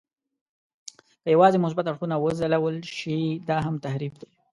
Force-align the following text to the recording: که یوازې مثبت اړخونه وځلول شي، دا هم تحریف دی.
که 1.23 1.27
یوازې 1.35 1.57
مثبت 1.65 1.85
اړخونه 1.87 2.15
وځلول 2.19 2.77
شي، 2.97 3.19
دا 3.47 3.57
هم 3.65 3.75
تحریف 3.85 4.13
دی. 4.21 4.29